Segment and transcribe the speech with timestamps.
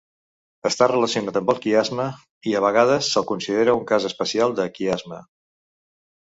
[0.67, 2.07] Està relacionat amb el quiasme,
[2.53, 5.21] i a vegades se'l considera un cas especial de quiasme.